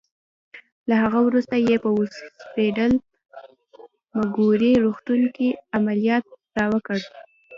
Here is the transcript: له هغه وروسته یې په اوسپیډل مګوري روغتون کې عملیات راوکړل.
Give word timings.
له 0.89 0.95
هغه 1.03 1.19
وروسته 1.27 1.55
یې 1.67 1.75
په 1.83 1.89
اوسپیډل 1.97 2.93
مګوري 4.17 4.71
روغتون 4.83 5.21
کې 5.35 5.47
عملیات 5.77 6.25
راوکړل. 6.59 7.01